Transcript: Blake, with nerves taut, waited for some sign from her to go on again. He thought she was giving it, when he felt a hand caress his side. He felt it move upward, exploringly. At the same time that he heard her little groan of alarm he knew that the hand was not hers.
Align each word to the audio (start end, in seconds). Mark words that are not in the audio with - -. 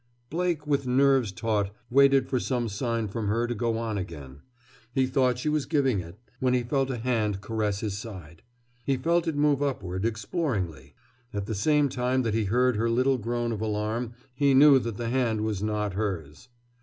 Blake, 0.31 0.65
with 0.65 0.87
nerves 0.87 1.31
taut, 1.31 1.69
waited 1.91 2.27
for 2.27 2.39
some 2.39 2.67
sign 2.67 3.07
from 3.07 3.27
her 3.27 3.45
to 3.45 3.53
go 3.53 3.77
on 3.77 3.99
again. 3.99 4.41
He 4.95 5.05
thought 5.05 5.37
she 5.37 5.47
was 5.47 5.67
giving 5.67 5.99
it, 5.99 6.17
when 6.39 6.55
he 6.55 6.63
felt 6.63 6.89
a 6.89 6.97
hand 6.97 7.39
caress 7.39 7.81
his 7.81 7.99
side. 7.99 8.41
He 8.83 8.97
felt 8.97 9.27
it 9.27 9.35
move 9.35 9.61
upward, 9.61 10.03
exploringly. 10.03 10.95
At 11.35 11.45
the 11.45 11.53
same 11.53 11.87
time 11.87 12.23
that 12.23 12.33
he 12.33 12.45
heard 12.45 12.77
her 12.77 12.89
little 12.89 13.19
groan 13.19 13.51
of 13.51 13.61
alarm 13.61 14.13
he 14.33 14.55
knew 14.55 14.79
that 14.79 14.97
the 14.97 15.09
hand 15.09 15.41
was 15.41 15.61
not 15.61 15.93
hers. 15.93 16.49